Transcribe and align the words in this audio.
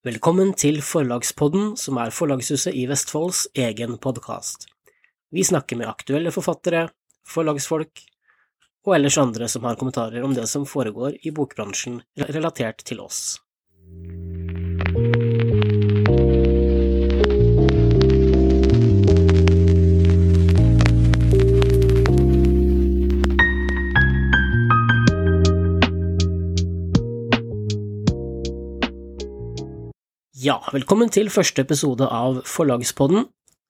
Velkommen 0.00 0.54
til 0.56 0.78
Forlagspodden, 0.80 1.74
som 1.76 1.98
er 2.00 2.08
Forlagshuset 2.08 2.72
i 2.72 2.86
Vestfolds 2.88 3.42
egen 3.52 3.98
podkast. 4.00 4.62
Vi 5.28 5.44
snakker 5.44 5.76
med 5.76 5.90
aktuelle 5.90 6.32
forfattere, 6.32 6.86
forlagsfolk 7.28 8.00
og 8.88 8.94
ellers 8.96 9.18
andre 9.20 9.44
som 9.52 9.68
har 9.68 9.76
kommentarer 9.76 10.24
om 10.24 10.32
det 10.32 10.46
som 10.48 10.64
foregår 10.64 11.18
i 11.20 11.34
bokbransjen 11.36 12.00
relatert 12.16 12.80
til 12.88 13.04
oss. 13.04 13.20
Ja, 30.40 30.54
velkommen 30.72 31.10
til 31.12 31.26
første 31.28 31.60
episode 31.66 32.06
av 32.16 32.38
Forlagspodden. 32.48 33.26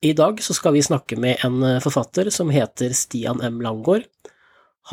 I 0.07 0.13
dag 0.15 0.37
så 0.39 0.53
skal 0.55 0.77
vi 0.77 0.83
snakke 0.85 1.17
med 1.19 1.41
en 1.43 1.57
eh, 1.67 1.81
forfatter 1.83 2.29
som 2.31 2.53
heter 2.53 2.93
Stian 2.95 3.41
M. 3.43 3.57
Langgaard. 3.65 4.05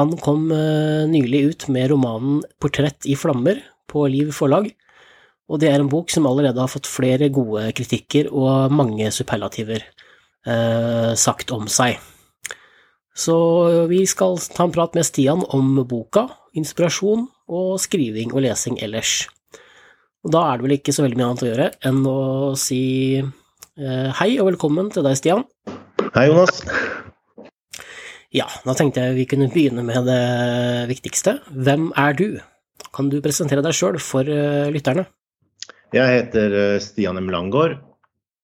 Han 0.00 0.16
kom 0.18 0.48
eh, 0.50 1.04
nylig 1.06 1.42
ut 1.44 1.68
med 1.70 1.92
romanen 1.92 2.40
Portrett 2.58 3.06
i 3.06 3.14
flammer 3.14 3.62
på 3.86 4.08
Liv 4.10 4.32
forlag, 4.34 4.72
og 5.46 5.62
det 5.62 5.70
er 5.70 5.78
en 5.78 5.92
bok 5.92 6.10
som 6.10 6.26
allerede 6.26 6.58
har 6.58 6.72
fått 6.72 6.90
flere 6.90 7.30
gode 7.30 7.68
kritikker 7.78 8.32
og 8.32 8.74
mange 8.74 9.12
superlativer 9.14 9.86
eh, 9.86 11.14
sagt 11.14 11.54
om 11.54 11.70
seg. 11.70 12.02
Så 13.14 13.38
vi 13.86 14.02
skal 14.08 14.40
ta 14.50 14.66
en 14.66 14.74
prat 14.74 14.98
med 14.98 15.06
Stian 15.06 15.46
om 15.54 15.76
boka, 15.86 16.26
inspirasjon 16.58 17.28
og 17.46 17.74
skriving 17.86 18.34
og 18.34 18.48
lesing 18.48 18.82
ellers. 18.82 19.28
Og 20.26 20.32
da 20.34 20.40
er 20.48 20.58
det 20.58 20.66
vel 20.66 20.76
ikke 20.78 20.94
så 20.94 21.04
veldig 21.04 21.18
mye 21.18 21.26
annet 21.28 21.42
å 21.44 21.48
gjøre 21.48 21.66
enn 21.88 21.98
å 22.10 22.20
si 22.58 22.82
eh, 23.18 24.08
hei 24.18 24.30
og 24.40 24.48
velkommen 24.50 24.90
til 24.90 25.06
deg, 25.06 25.18
Stian. 25.18 25.44
Hei, 26.16 26.26
Jonas. 26.26 26.58
Ja, 28.34 28.48
da 28.66 28.74
tenkte 28.76 29.04
jeg 29.06 29.16
vi 29.20 29.26
kunne 29.30 29.48
begynne 29.52 29.84
med 29.86 30.08
det 30.08 30.88
viktigste. 30.90 31.38
Hvem 31.54 31.92
er 31.96 32.18
du? 32.18 32.26
Kan 32.94 33.12
du 33.12 33.20
presentere 33.22 33.62
deg 33.62 33.76
sjøl 33.76 34.00
for 34.02 34.26
uh, 34.26 34.66
lytterne? 34.74 35.06
Jeg 35.94 36.12
heter 36.12 36.56
uh, 36.56 36.80
Stian 36.82 37.20
M. 37.20 37.30
Langgaard. 37.32 37.78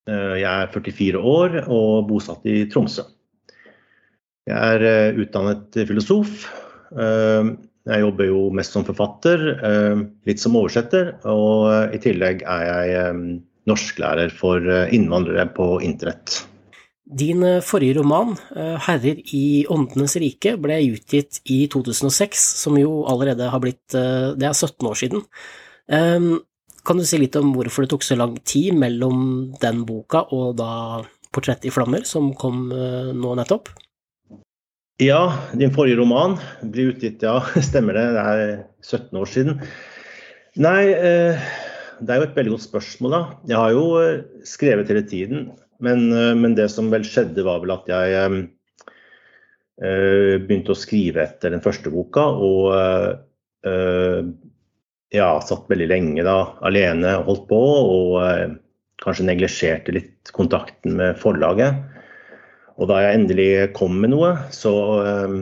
Jeg 0.04 0.44
er 0.44 0.68
44 0.68 1.20
år 1.24 1.54
og 1.62 2.10
bosatt 2.10 2.42
i 2.44 2.66
Tromsø. 2.68 3.06
Jeg 4.44 4.82
er 4.84 5.16
utdannet 5.16 5.78
filosof. 5.88 6.42
Jeg 7.84 8.00
jobber 8.00 8.30
jo 8.30 8.46
mest 8.56 8.72
som 8.72 8.84
forfatter, 8.86 9.42
eh, 9.60 9.98
litt 10.24 10.40
som 10.40 10.56
oversetter, 10.56 11.18
og 11.28 11.68
eh, 11.68 11.96
i 11.98 12.00
tillegg 12.00 12.40
er 12.48 12.64
jeg 12.64 12.94
eh, 12.96 13.18
norsklærer 13.68 14.32
for 14.32 14.64
innvandrere 14.92 15.44
på 15.52 15.68
internett. 15.84 16.38
Din 17.04 17.44
forrige 17.60 17.98
roman, 17.98 18.32
'Herrer 18.56 19.20
i 19.36 19.66
åndenes 19.68 20.16
rike', 20.20 20.56
ble 20.60 20.78
utgitt 20.96 21.42
i 21.52 21.66
2006, 21.68 22.40
som 22.64 22.78
jo 22.80 23.04
allerede 23.04 23.50
har 23.52 23.60
blitt 23.60 23.92
Det 23.92 24.48
er 24.48 24.56
17 24.56 24.88
år 24.88 24.96
siden. 24.96 25.22
Kan 26.84 26.96
du 26.96 27.04
si 27.04 27.20
litt 27.20 27.36
om 27.36 27.52
hvorfor 27.52 27.84
det 27.84 27.92
tok 27.92 28.04
så 28.04 28.16
lang 28.16 28.36
tid 28.44 28.72
mellom 28.72 29.52
den 29.60 29.84
boka 29.84 30.24
og 30.32 30.56
da 30.56 31.04
'Portrett 31.32 31.64
i 31.64 31.72
flammer', 31.72 32.04
som 32.04 32.32
kom 32.34 32.68
nå 32.68 33.36
nettopp? 33.36 33.68
Ja, 35.02 35.34
din 35.58 35.72
forrige 35.74 35.98
roman 35.98 36.36
ble 36.70 36.92
utgitt, 36.92 37.22
ja, 37.26 37.40
stemmer 37.68 37.96
det. 37.98 38.04
Det 38.14 38.22
er 38.22 38.50
17 38.86 39.18
år 39.18 39.30
siden. 39.30 39.56
Nei, 40.62 40.82
eh, 40.94 41.46
det 41.98 42.14
er 42.14 42.20
jo 42.20 42.26
et 42.28 42.36
veldig 42.36 42.52
godt 42.52 42.66
spørsmål, 42.68 43.10
da. 43.10 43.22
Jeg 43.50 43.58
har 43.58 43.72
jo 43.74 43.84
eh, 43.98 44.20
skrevet 44.46 44.92
hele 44.92 45.02
tiden. 45.10 45.48
Men, 45.82 46.06
eh, 46.14 46.30
men 46.38 46.54
det 46.54 46.68
som 46.70 46.92
vel 46.94 47.02
skjedde, 47.08 47.42
var 47.42 47.64
vel 47.64 47.74
at 47.74 47.90
jeg 47.90 48.44
begynte 49.74 50.70
å 50.70 50.78
skrive 50.78 51.24
etter 51.24 51.50
den 51.50 51.62
første 51.64 51.90
boka. 51.90 52.22
Og 52.46 52.70
ja, 55.10 55.26
satt 55.42 55.66
veldig 55.72 55.88
lenge 55.90 56.22
da 56.22 56.36
alene 56.62 57.16
og 57.18 57.32
holdt 57.32 57.48
på. 57.50 57.58
Og 57.96 58.54
kanskje 59.02 59.26
neglisjerte 59.26 59.96
litt 59.98 60.30
kontakten 60.38 60.94
med 61.00 61.18
forlaget. 61.18 61.82
Og 62.80 62.90
da 62.90 63.00
jeg 63.04 63.20
endelig 63.20 63.50
kom 63.76 64.00
med 64.02 64.12
noe, 64.14 64.32
så, 64.54 64.72
ehm, 65.06 65.38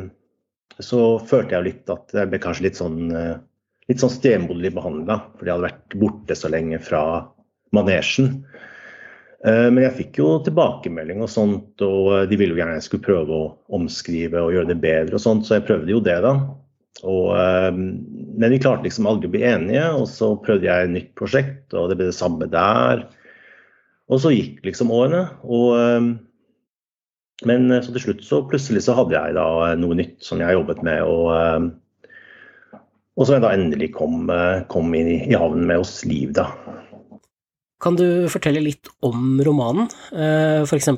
så 0.82 1.16
følte 1.28 1.56
jeg 1.56 1.68
litt 1.68 1.92
at 1.92 2.12
jeg 2.16 2.28
ble 2.28 2.40
kanskje 2.42 2.66
litt 2.66 2.80
sånn, 2.80 3.00
eh, 3.16 3.36
litt 3.88 4.02
sånn 4.02 4.12
stemoderlig 4.12 4.74
behandla. 4.76 5.18
Fordi 5.38 5.48
jeg 5.48 5.56
hadde 5.56 5.70
vært 5.70 5.98
borte 6.02 6.36
så 6.36 6.50
lenge 6.52 6.80
fra 6.84 7.02
manesjen. 7.72 8.44
Eh, 9.44 9.68
men 9.70 9.82
jeg 9.82 9.96
fikk 9.96 10.18
jo 10.20 10.42
tilbakemelding 10.44 11.22
og 11.24 11.30
sånt, 11.32 11.80
og 11.82 12.28
de 12.28 12.36
ville 12.36 12.54
jo 12.54 12.60
gjerne 12.60 12.76
jeg 12.76 12.86
skulle 12.86 13.08
prøve 13.08 13.38
å 13.38 13.46
omskrive 13.74 14.42
og 14.42 14.52
gjøre 14.52 14.70
det 14.74 14.82
bedre 14.82 15.16
og 15.18 15.24
sånt, 15.24 15.46
så 15.46 15.56
jeg 15.56 15.66
prøvde 15.70 15.90
jo 15.90 16.02
det, 16.04 16.20
da. 16.22 16.34
Og, 17.02 17.32
ehm, 17.34 17.80
men 18.38 18.52
vi 18.52 18.60
klarte 18.62 18.84
liksom 18.84 19.08
aldri 19.08 19.26
å 19.26 19.32
bli 19.32 19.42
enige, 19.48 19.86
og 19.96 20.04
så 20.06 20.36
prøvde 20.36 20.68
jeg 20.68 20.84
et 20.84 20.92
nytt 20.92 21.14
prosjekt, 21.18 21.72
og 21.74 21.88
det 21.88 21.96
ble 21.96 22.10
det 22.12 22.14
samme 22.14 22.46
der. 22.52 23.08
Og 24.12 24.20
så 24.20 24.30
gikk 24.30 24.60
liksom 24.68 24.92
årene. 24.92 25.24
og 25.42 25.80
ehm, 25.80 26.12
men 27.48 27.70
eh, 27.70 27.82
så 27.84 27.94
til 27.94 28.06
slutt 28.06 28.24
så 28.26 28.42
plutselig 28.48 28.84
så 28.86 28.96
hadde 28.98 29.16
jeg 29.16 29.36
da 29.38 29.46
eh, 29.66 29.78
noe 29.80 29.98
nytt 29.98 30.20
som 30.24 30.42
jeg 30.42 30.56
jobbet 30.56 30.82
med. 30.86 31.02
Og, 31.06 31.26
eh, 31.36 32.82
og 33.16 33.28
som 33.28 33.36
jeg 33.36 33.44
da 33.44 33.52
endelig 33.56 33.92
kom, 33.96 34.30
kom 34.72 34.94
inn 34.96 35.10
i, 35.10 35.18
i 35.28 35.36
havn 35.38 35.66
med 35.68 35.82
hos 35.82 35.98
Liv, 36.08 36.32
da. 36.36 36.48
Kan 37.82 37.98
du 37.98 38.30
fortelle 38.30 38.62
litt 38.62 38.88
om 39.04 39.40
romanen? 39.42 39.90
F.eks. 40.14 40.88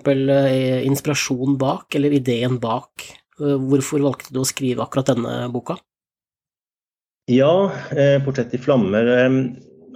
inspirasjon 0.85 1.57
bak, 1.59 1.89
eller 1.97 2.13
ideen 2.15 2.61
bak. 2.63 3.07
Hvorfor 3.41 4.05
valgte 4.05 4.35
du 4.37 4.43
å 4.43 4.47
skrive 4.47 4.85
akkurat 4.85 5.09
denne 5.11 5.49
boka? 5.51 5.79
Ja, 7.33 7.73
'Portrett 8.23 8.53
i 8.55 8.61
flammer' 8.61 9.11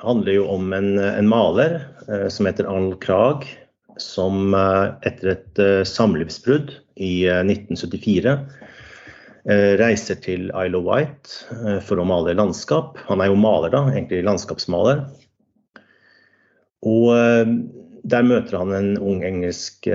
handler 0.00 0.32
jo 0.32 0.48
om 0.48 0.72
en, 0.72 0.97
en 0.97 1.28
maler 1.28 1.76
som 2.32 2.48
heter 2.48 2.66
Arnold 2.66 2.98
Krag 3.04 3.44
som 4.03 4.54
eh, 4.54 4.86
etter 5.09 5.34
et 5.34 5.62
eh, 5.62 5.84
samlivsbrudd 5.86 6.72
i 6.98 7.12
1974 7.28 8.34
eh, 8.34 9.72
reiser 9.81 10.20
til 10.25 10.48
Isle 10.50 10.81
of 10.81 10.86
Wight 10.88 11.34
for 11.86 12.00
å 12.00 12.06
male 12.09 12.36
landskap. 12.38 12.98
Han 13.10 13.22
er 13.22 13.32
jo 13.32 13.41
maler, 13.41 13.72
da, 13.75 13.84
egentlig 13.92 14.25
landskapsmaler. 14.26 15.04
Og 16.86 17.10
der 18.09 18.26
møter 18.26 18.60
han 18.60 18.70
en 18.76 18.92
ung 19.03 19.25
engelsk 19.26 19.88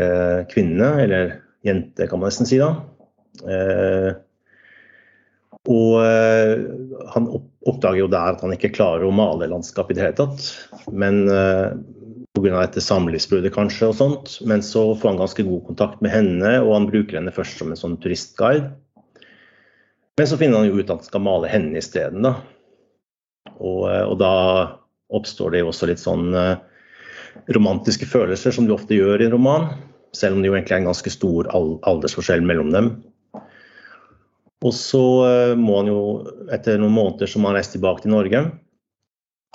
kvinne, 0.51 0.89
eller 0.99 1.37
jente 1.63 2.09
kan 2.11 2.19
man 2.19 2.27
nesten 2.27 2.49
si 2.49 2.59
da. 2.59 2.73
Og 5.71 5.93
han 7.15 7.29
oppdager 7.31 8.01
jo 8.01 8.09
der 8.11 8.35
at 8.35 8.43
han 8.43 8.51
ikke 8.57 8.73
klarer 8.75 9.07
å 9.07 9.15
male 9.15 9.47
landskap 9.47 9.93
i 9.93 9.95
det 9.95 10.03
hele 10.03 10.19
tatt. 10.19 10.49
Men 10.91 11.23
pga. 12.43 12.59
dette 12.59 12.83
samlivsbruddet 12.83 13.55
kanskje 13.55 13.89
og 13.89 13.97
sånt. 13.97 14.37
Men 14.45 14.63
så 14.65 14.89
får 14.95 15.13
han 15.13 15.21
ganske 15.23 15.45
god 15.47 15.65
kontakt 15.69 16.03
med 16.03 16.13
henne, 16.13 16.57
og 16.61 16.73
han 16.75 16.89
bruker 16.89 17.19
henne 17.19 17.33
først 17.33 17.61
som 17.61 17.71
en 17.71 17.79
sånn 17.79 17.97
turistguide. 18.03 18.73
Men 20.19 20.29
så 20.29 20.37
finner 20.37 20.61
han 20.61 20.69
jo 20.69 20.77
ut 20.77 20.89
at 20.89 20.99
han 20.99 21.07
skal 21.07 21.23
male 21.25 21.49
henne 21.49 21.79
isteden, 21.79 22.25
da. 22.25 22.35
Og, 23.57 23.87
eh, 23.89 24.03
og, 24.03 24.17
da 24.21 24.33
oppstår 25.13 25.53
det 25.53 25.63
jo 25.63 25.71
også 25.71 25.89
litt 25.89 26.01
sånn 26.01 26.33
uh, 26.33 26.55
romantiske 27.53 28.07
følelser, 28.09 28.53
som 28.55 28.65
du 28.65 28.73
ofte 28.73 28.97
gjør 28.97 29.21
i 29.21 29.27
en 29.27 29.35
roman. 29.35 29.67
Selv 30.13 30.37
om 30.37 30.41
det 30.41 30.49
jo 30.49 30.55
egentlig 30.55 30.77
er 30.77 30.83
en 30.83 30.91
ganske 30.91 31.13
stor 31.13 31.49
aldersforskjell 31.53 32.45
mellom 32.45 32.71
dem. 32.73 32.89
Og 34.63 34.73
så 34.73 35.03
uh, 35.27 35.53
må 35.59 35.81
han 35.81 35.91
jo, 35.91 36.01
etter 36.53 36.81
noen 36.81 36.95
måneder, 36.95 37.29
så 37.29 37.41
må 37.41 37.51
han 37.51 37.59
reise 37.59 37.75
tilbake 37.75 38.05
til 38.05 38.13
Norge. 38.15 38.45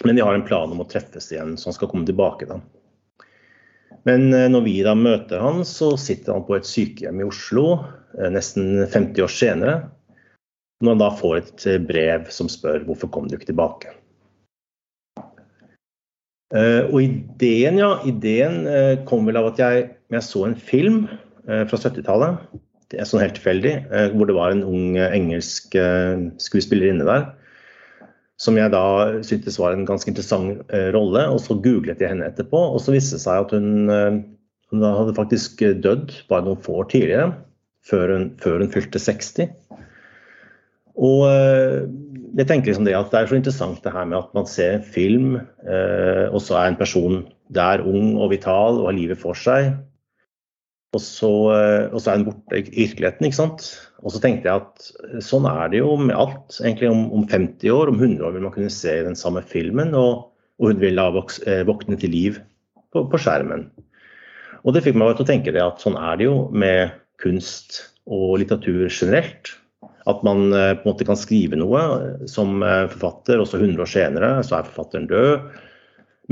Men 0.04 0.18
de 0.18 0.22
har 0.22 0.34
en 0.34 0.46
plan 0.46 0.70
om 0.70 0.82
å 0.84 0.86
treffes 0.86 1.32
igjen, 1.32 1.56
så 1.58 1.70
han 1.70 1.78
skal 1.78 1.90
komme 1.90 2.06
tilbake. 2.06 2.46
da. 2.46 2.60
Men 4.08 4.32
eh, 4.32 4.48
når 4.50 4.64
vi 4.64 4.78
da 4.86 4.94
møter 4.96 5.42
han, 5.42 5.62
så 5.68 5.92
sitter 6.00 6.36
han 6.36 6.46
på 6.48 6.56
et 6.56 6.68
sykehjem 6.68 7.22
i 7.22 7.28
Oslo 7.28 7.66
eh, 8.16 8.28
nesten 8.32 8.84
50 8.86 9.24
år 9.26 9.32
senere. 9.32 9.76
Når 10.84 10.94
han 10.94 11.02
da 11.02 11.10
får 11.18 11.40
et 11.40 11.66
eh, 11.68 11.80
brev 11.82 12.28
som 12.32 12.50
spør 12.52 12.86
hvorfor 12.88 13.12
kom 13.12 13.28
du 13.28 13.36
ikke 13.38 13.52
tilbake. 13.52 13.94
Og 16.48 17.02
ideen, 17.02 17.76
ja, 17.76 17.90
ideen 18.08 18.62
kom 19.04 19.26
vel 19.28 19.36
av 19.36 19.50
at 19.50 19.58
jeg, 19.60 19.82
jeg 20.14 20.24
så 20.24 20.46
en 20.46 20.54
film 20.56 21.02
fra 21.44 21.76
70-tallet. 21.76 22.38
Det 22.88 23.02
er 23.02 23.10
sånn 23.10 23.20
helt 23.20 23.36
tilfeldig, 23.36 23.74
hvor 24.14 24.30
det 24.30 24.36
var 24.38 24.54
en 24.54 24.62
ung 24.64 24.96
engelsk 24.96 25.76
skuespillerinne 26.40 27.04
der 27.04 27.26
som 28.38 28.58
jeg 28.58 28.70
da 28.70 28.84
syntes 29.26 29.58
var 29.58 29.74
en 29.74 29.86
ganske 29.88 30.10
interessant 30.12 30.62
eh, 30.74 30.88
rolle. 30.94 31.24
Og 31.32 31.40
så 31.42 31.58
googlet 31.58 32.02
jeg 32.02 32.12
henne 32.12 32.28
etterpå, 32.28 32.60
og 32.74 32.82
så 32.82 32.94
viste 32.94 33.18
det 33.18 33.24
seg 33.24 33.46
at 33.46 33.54
hun, 33.56 33.70
eh, 33.92 34.20
hun 34.72 34.84
hadde 34.86 35.16
faktisk 35.16 35.64
dødd 35.82 36.14
bare 36.30 36.46
noen 36.46 36.60
få 36.62 36.82
år 36.84 36.90
tidligere, 36.94 37.32
før 37.88 38.14
hun, 38.14 38.28
før 38.42 38.62
hun 38.62 38.70
fylte 38.74 39.02
60. 39.02 39.50
Og 40.98 41.24
eh, 41.30 41.80
jeg 42.38 42.46
tenker 42.46 42.70
liksom 42.70 42.86
det 42.86 42.94
at 42.94 43.10
det 43.10 43.22
er 43.22 43.30
så 43.30 43.38
interessant 43.38 43.82
det 43.82 43.94
her 43.94 44.06
med 44.06 44.20
at 44.20 44.32
man 44.36 44.46
ser 44.46 44.78
en 44.78 44.86
film, 44.86 45.38
og 46.28 46.40
så 46.44 46.58
er 46.58 46.68
en 46.68 46.76
person 46.78 47.22
der 47.56 47.80
ung 47.80 48.18
og 48.20 48.28
vital 48.34 48.82
og 48.82 48.90
har 48.90 48.98
livet 48.98 49.18
for 49.18 49.38
seg. 49.38 49.72
Og 50.96 51.02
så, 51.04 51.28
og 51.92 51.98
så 52.00 52.10
er 52.10 52.16
den 52.16 52.26
borte 52.30 52.60
i 52.62 52.64
virkeligheten, 52.64 53.26
ikke 53.28 53.36
sant. 53.36 53.66
Og 54.00 54.14
så 54.14 54.20
tenkte 54.22 54.48
jeg 54.48 54.62
at 54.62 55.24
sånn 55.24 55.44
er 55.50 55.72
det 55.72 55.82
jo 55.82 55.96
med 56.00 56.16
alt. 56.16 56.56
Egentlig 56.62 56.88
om, 56.88 57.02
om 57.12 57.26
50 57.28 57.74
år, 57.74 57.92
om 57.92 57.98
100 57.98 58.24
år 58.24 58.36
vil 58.36 58.46
man 58.46 58.54
kunne 58.54 58.72
se 58.72 58.94
den 59.04 59.18
samme 59.18 59.42
filmen, 59.44 59.92
og, 59.98 60.30
og 60.56 60.72
hun 60.72 60.80
vil 60.80 60.96
da 61.00 61.10
våkne 61.12 61.98
til 62.00 62.14
liv 62.14 62.40
på, 62.94 63.04
på, 63.04 63.20
skjermen. 63.20 63.66
Og 64.64 64.74
det 64.74 64.84
fikk 64.86 64.96
meg 64.98 65.14
til 65.18 65.26
å 65.26 65.28
tenke 65.28 65.54
det 65.54 65.64
at 65.64 65.82
sånn 65.84 65.98
er 66.00 66.18
det 66.18 66.28
jo 66.28 66.36
med 66.56 66.94
kunst 67.20 67.82
og 68.08 68.38
litteratur 68.40 68.86
generelt. 68.88 69.52
At 70.08 70.22
man 70.24 70.48
eh, 70.56 70.72
på 70.78 70.86
en 70.86 70.92
måte 70.94 71.04
kan 71.04 71.18
skrive 71.20 71.58
noe 71.60 71.82
som 72.30 72.62
eh, 72.64 72.86
forfatter, 72.94 73.42
og 73.42 73.50
så 73.50 73.60
100 73.60 73.84
år 73.84 73.90
senere 73.92 74.30
så 74.46 74.56
er 74.58 74.70
forfatteren 74.70 75.10
død. 75.10 75.50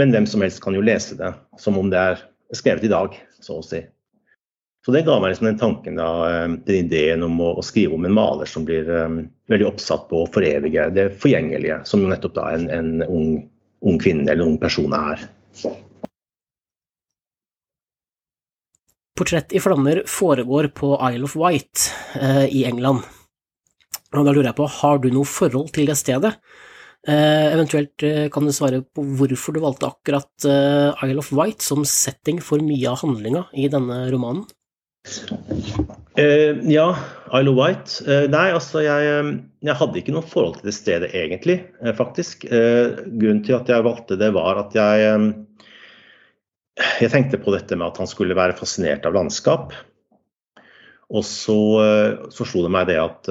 Men 0.01 0.15
hvem 0.15 0.29
som 0.29 0.45
helst 0.45 0.63
kan 0.65 0.77
jo 0.77 0.85
lese 0.85 1.19
det 1.19 1.35
som 1.61 1.77
om 1.81 1.93
det 1.93 2.01
er 2.01 2.25
skrevet 2.57 2.89
i 2.89 2.93
dag, 2.93 3.21
så 3.43 3.61
å 3.61 3.65
si. 3.65 3.83
Så 4.87 4.93
det 4.95 5.01
ga 5.03 5.17
meg 5.19 5.33
liksom 5.33 5.49
den 5.49 5.57
tanken, 5.59 5.97
da, 5.99 6.09
eh, 6.31 6.53
den 6.69 6.85
ideen 6.85 7.25
om 7.27 7.41
å, 7.43 7.49
å, 7.59 7.63
skrive 7.67 7.97
om 7.97 8.05
en 8.07 8.15
maler 8.15 8.47
som 8.47 8.63
blir 8.63 8.87
um, 8.87 9.17
veldig 9.51 9.67
oppsatt 9.67 10.05
på 10.07 10.21
å 10.23 10.29
forevige 10.31 10.85
det 10.95 11.09
forgjengelige, 11.19 11.81
som 11.91 12.05
nettopp 12.07 12.37
da 12.37 12.45
en, 12.55 12.69
en 12.71 12.93
ung, 13.03 13.33
ung, 13.83 13.97
kvinne 13.99 14.31
eller 14.31 14.47
ung 14.47 14.61
person 14.63 14.95
er. 14.95 15.25
Portrett 19.19 19.57
i 19.59 19.63
flammer 19.65 20.05
foregår 20.07 20.69
på 20.79 20.93
Isle 21.09 21.27
of 21.27 21.35
Wight 21.41 21.89
eh, 22.21 22.45
i 22.55 22.63
England. 22.69 23.03
Og 24.15 24.23
da 24.23 24.31
lurer 24.31 24.53
jeg 24.53 24.59
på, 24.61 24.69
har 24.71 25.03
du 25.03 25.09
noe 25.11 25.27
forhold 25.27 25.73
til 25.75 25.91
det 25.91 25.97
stedet? 25.99 26.37
Eh, 27.11 27.49
eventuelt 27.57 28.07
eh, 28.07 28.29
kan 28.31 28.47
du 28.47 28.55
svare 28.55 28.85
på 28.87 29.03
hvorfor 29.19 29.57
du 29.57 29.65
valgte 29.65 29.91
akkurat 29.91 30.47
eh, 30.47 31.09
Isle 31.09 31.25
of 31.25 31.33
Wight 31.35 31.67
som 31.67 31.83
setting 31.83 32.39
for 32.39 32.63
mye 32.63 32.93
av 32.93 33.03
handlinga 33.03 33.49
i 33.59 33.67
denne 33.73 34.05
romanen? 34.15 34.47
Uh, 36.19 36.71
ja, 36.71 36.97
Isle 37.35 37.53
White. 37.55 38.03
Uh, 38.07 38.25
nei, 38.33 38.47
altså 38.55 38.83
jeg, 38.85 39.33
jeg, 39.65 39.79
hadde 39.81 40.01
ikke 40.01 40.15
noe 40.17 40.27
forhold 40.27 40.59
til 40.59 40.71
det 40.71 40.77
stedet 40.77 41.11
egentlig, 41.15 41.59
uh, 41.85 41.93
faktisk. 41.97 42.47
grunnen 42.49 43.43
til 43.47 43.59
at 43.59 43.69
jeg 43.71 43.87
valgte 43.87 44.19
det, 44.21 44.33
var 44.37 44.63
at 44.65 44.77
jeg 44.77 45.19
jeg 47.01 47.09
tenkte 47.09 47.39
på 47.41 47.53
dette 47.55 47.77
med 47.77 47.89
at 47.89 47.99
han 48.03 48.09
skulle 48.09 48.37
være 48.37 48.57
fascinert 48.57 49.07
av 49.09 49.15
landskap. 49.17 49.73
Og 51.07 51.23
så, 51.25 51.55
så 52.35 52.45
slo 52.45 52.65
det 52.65 52.71
meg 52.75 52.89
det 52.91 52.97
at 52.99 53.29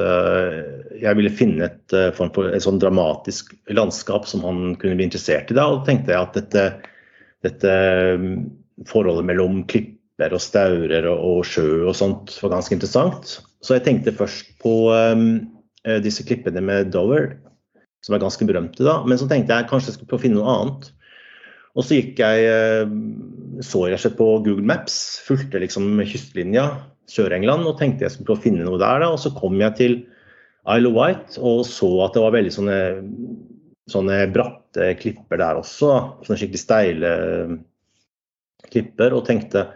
jeg 0.96 1.18
ville 1.20 1.34
finne 1.36 1.68
et, 1.68 1.94
et 1.94 2.64
sånn 2.64 2.80
dramatisk 2.82 3.52
landskap 3.68 4.26
som 4.32 4.46
han 4.48 4.78
kunne 4.80 4.96
bli 4.98 5.06
interessert 5.10 5.52
i. 5.52 5.58
Da, 5.60 5.68
og 5.76 5.84
tenkte 5.86 6.16
jeg 6.16 6.24
at 6.24 6.40
dette, 6.40 6.64
dette 7.46 7.76
um, 8.16 8.30
forholdet 8.90 9.28
mellom 9.28 9.60
klipper 10.16 10.34
og 10.36 10.42
staurer 10.42 11.08
og, 11.10 11.20
og, 11.20 11.46
sjø 11.46 11.86
og 11.90 11.96
sånt 11.96 12.38
var 12.42 12.56
ganske 12.56 12.74
interessant. 12.74 13.42
Så 13.62 13.76
jeg 13.76 13.84
tenkte 13.84 14.16
først 14.16 14.58
på 14.62 14.92
um, 14.92 15.52
disse 16.04 16.24
klippene 16.24 16.62
med 16.62 16.92
Dover, 16.92 17.38
som 18.02 18.16
er 18.16 18.22
ganske 18.22 18.46
berømte 18.46 18.84
da. 18.84 19.04
Men 19.06 19.18
så 19.18 19.28
tenkte 19.28 19.54
jeg 19.54 19.68
kanskje 19.70 19.92
jeg 19.92 19.98
skulle 19.98 20.10
prøve 20.10 20.22
å 20.22 20.26
finne 20.26 20.40
noe 20.40 20.56
annet. 20.56 20.92
Og 21.76 21.84
så 21.84 21.98
gikk 21.98 22.20
jeg, 22.22 22.46
eh, 22.48 22.88
så 23.66 23.90
jeg 23.90 24.00
slett 24.00 24.16
på 24.16 24.28
Google 24.46 24.64
Maps, 24.64 25.20
fulgte 25.26 25.60
liksom 25.60 26.00
kystlinja 26.08 26.70
Sør-England 27.12 27.68
og 27.68 27.76
tenkte 27.78 28.06
jeg 28.06 28.14
skulle 28.14 28.30
prøve 28.30 28.40
å 28.40 28.46
finne 28.46 28.64
noe 28.68 28.80
der. 28.80 29.02
Da. 29.04 29.10
Og 29.12 29.20
så 29.20 29.34
kom 29.36 29.60
jeg 29.60 29.76
til 29.76 29.98
Isle 30.72 30.90
of 30.90 30.96
Wight 30.96 31.36
og 31.42 31.66
så 31.68 31.90
at 32.06 32.16
det 32.16 32.24
var 32.24 32.38
veldig 32.38 32.54
sånne, 32.56 32.78
sånne 33.92 34.22
bratte 34.32 34.94
klipper 35.02 35.42
der 35.42 35.60
også. 35.60 35.92
Sånne 36.24 36.40
skikkelig 36.40 36.64
steile 36.64 37.12
klipper. 38.72 39.12
Og 39.12 39.28
tenkte 39.28 39.68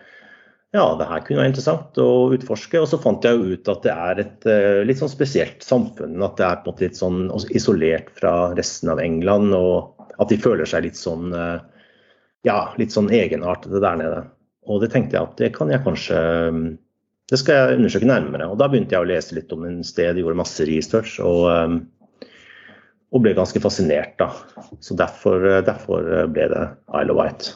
ja, 0.71 0.83
det 0.99 1.07
her 1.09 1.23
kunne 1.25 1.41
være 1.41 1.49
interessant 1.49 1.97
å 2.01 2.09
utforske. 2.35 2.77
Og 2.77 2.89
så 2.91 2.99
fant 3.01 3.25
jeg 3.25 3.37
jo 3.37 3.55
ut 3.55 3.69
at 3.73 3.85
det 3.85 3.93
er 3.93 4.19
et 4.21 4.49
uh, 4.49 4.81
litt 4.85 4.99
sånn 5.01 5.09
spesielt 5.09 5.65
samfunn. 5.65 6.19
At 6.21 6.37
det 6.37 6.45
er 6.45 6.59
på 6.59 6.69
en 6.69 6.75
måte 6.75 6.85
litt 6.85 6.99
sånn 6.99 7.23
isolert 7.57 8.11
fra 8.19 8.33
resten 8.57 8.91
av 8.93 9.01
England. 9.01 9.55
Og 9.57 10.11
at 10.21 10.29
de 10.29 10.37
føler 10.41 10.69
seg 10.69 10.85
litt 10.85 10.99
sånn 10.99 11.33
uh, 11.33 11.57
ja, 12.45 12.59
litt 12.77 12.93
sånn 12.93 13.09
egenartede 13.09 13.81
der 13.81 13.97
nede. 13.97 14.19
Og 14.69 14.83
det 14.83 14.91
tenkte 14.93 15.17
jeg 15.17 15.25
at 15.25 15.41
det 15.41 15.49
kan 15.55 15.71
jeg 15.73 15.81
kanskje 15.81 16.19
Det 17.29 17.37
skal 17.37 17.57
jeg 17.57 17.79
undersøke 17.79 18.09
nærmere. 18.09 18.49
Og 18.49 18.59
da 18.61 18.67
begynte 18.69 18.93
jeg 18.93 19.05
å 19.05 19.09
lese 19.09 19.37
litt 19.37 19.51
om 19.53 19.65
en 19.65 19.81
sted, 19.85 20.17
gjorde 20.17 20.37
masse 20.37 20.65
research 20.65 21.19
og, 21.21 21.75
og 23.13 23.21
ble 23.21 23.35
ganske 23.37 23.61
fascinert, 23.61 24.15
da. 24.17 24.31
Så 24.81 24.97
derfor, 24.97 25.45
derfor 25.65 26.09
ble 26.33 26.47
det 26.49 26.63
Isle 26.89 27.13
of 27.13 27.19
Wight. 27.21 27.51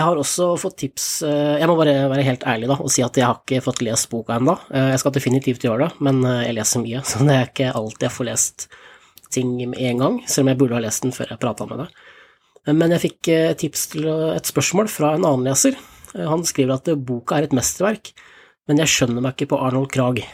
Jeg 0.00 0.06
har 0.06 0.16
også 0.16 0.54
fått 0.56 0.78
tips 0.80 1.06
Jeg 1.60 1.66
må 1.68 1.74
bare 1.76 2.06
være 2.08 2.24
helt 2.24 2.44
ærlig 2.48 2.70
da, 2.70 2.78
og 2.80 2.88
si 2.88 3.02
at 3.04 3.18
jeg 3.20 3.26
har 3.26 3.42
ikke 3.42 3.60
fått 3.66 3.82
lest 3.84 4.06
boka 4.08 4.38
ennå. 4.38 4.54
Jeg 4.72 5.00
skal 5.02 5.12
definitivt 5.12 5.66
gjøre 5.66 5.90
det, 5.90 6.04
men 6.06 6.22
jeg 6.24 6.56
leser 6.56 6.80
mye, 6.80 7.02
så 7.10 7.20
det 7.26 7.36
er 7.36 7.50
ikke 7.50 7.74
alltid 7.76 8.06
jeg 8.06 8.14
får 8.14 8.28
lest 8.30 8.64
ting 9.34 9.52
med 9.60 9.76
en 9.90 10.00
gang, 10.00 10.16
selv 10.24 10.46
om 10.46 10.52
jeg 10.54 10.60
burde 10.62 10.78
ha 10.78 10.82
lest 10.86 11.04
den 11.04 11.12
før 11.12 11.34
jeg 11.34 11.42
prata 11.44 11.68
med 11.68 11.84
deg. 11.84 12.00
Men 12.80 12.96
jeg 12.96 13.04
fikk 13.04 13.32
tips 13.60 13.84
til 13.92 14.08
et 14.38 14.48
spørsmål 14.48 14.88
fra 14.88 15.12
en 15.18 15.28
annen 15.28 15.46
leser. 15.50 15.76
Han 16.16 16.48
skriver 16.48 16.78
at 16.78 16.92
boka 16.96 17.36
er 17.36 17.50
et 17.50 17.60
mesterverk, 17.60 18.14
men 18.72 18.80
jeg 18.80 18.96
skjønner 18.96 19.20
meg 19.20 19.36
ikke 19.36 19.52
på 19.52 19.62
Arnold 19.68 19.92
Krag. 19.92 20.24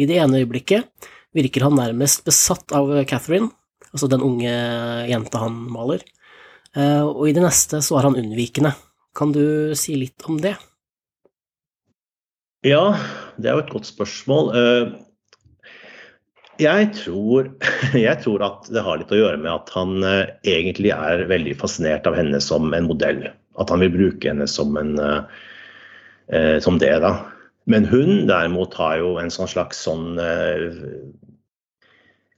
I 0.00 0.08
det 0.08 0.16
ene 0.22 0.40
øyeblikket 0.40 1.10
virker 1.36 1.68
han 1.68 1.76
nærmest 1.76 2.24
besatt 2.24 2.72
av 2.72 2.88
Catherine, 3.04 3.52
altså 3.92 4.08
den 4.08 4.24
unge 4.24 4.60
jenta 5.12 5.44
han 5.44 5.66
maler, 5.76 6.08
og 7.04 7.26
i 7.28 7.34
det 7.36 7.44
neste 7.44 7.84
så 7.84 8.00
er 8.00 8.08
han 8.08 8.16
unnvikende. 8.16 8.78
Kan 9.16 9.34
du 9.34 9.74
si 9.78 9.96
litt 9.98 10.26
om 10.30 10.38
det? 10.42 10.56
Ja, 12.66 12.94
det 13.40 13.48
er 13.48 13.56
jo 13.56 13.64
et 13.64 13.72
godt 13.72 13.88
spørsmål. 13.88 14.52
Jeg 16.60 16.90
tror, 16.98 17.48
jeg 18.06 18.16
tror, 18.24 18.42
at 18.44 18.68
det 18.72 18.84
har 18.84 19.00
litt 19.00 19.12
å 19.14 19.20
gjøre 19.20 19.40
med 19.40 19.52
at 19.52 19.70
han 19.74 20.04
eh, 20.04 20.32
egentlig 20.48 20.92
er 20.92 21.24
veldig 21.30 21.56
fascinert 21.60 22.08
av 22.08 22.18
henne 22.18 22.40
som 22.44 22.74
en 22.76 22.88
modell. 22.90 23.24
At 23.60 23.72
han 23.72 23.82
vil 23.84 23.94
bruke 23.94 24.30
henne 24.30 24.48
som, 24.50 24.76
en, 24.80 24.96
eh, 25.00 25.46
eh 26.36 26.56
som 26.62 26.78
det, 26.82 26.92
da. 27.04 27.14
Men 27.70 27.86
hun 27.88 28.26
derimot 28.28 28.74
har 28.80 28.98
jo 29.00 29.16
en 29.20 29.32
sånn 29.32 29.48
slags 29.50 29.80
sånn 29.86 30.20
eh, 30.20 30.68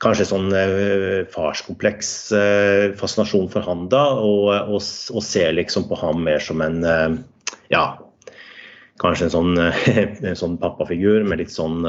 Kanskje 0.02 0.26
sånn 0.26 0.50
eh, 0.56 1.22
farskompleks 1.30 2.08
eh, 2.34 2.86
fascinasjon 2.98 3.50
for 3.52 3.62
han 3.66 3.86
da, 3.92 4.02
og, 4.18 4.48
og, 4.50 4.80
og, 4.82 5.22
ser 5.22 5.54
liksom 5.54 5.86
på 5.90 5.98
ham 6.00 6.24
mer 6.26 6.42
som 6.42 6.62
en 6.64 6.82
Ja, 7.70 7.84
kanskje 9.00 9.28
en 9.28 9.34
sånn, 9.36 9.52
en 10.28 10.38
sånn 10.38 10.58
pappafigur 10.60 11.22
med 11.28 11.44
litt 11.44 11.54
sånn 11.54 11.86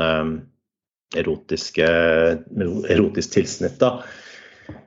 erotiske, 1.17 1.87
erotisk 2.89 3.33
tilsnitt. 3.33 3.79
da, 3.79 4.03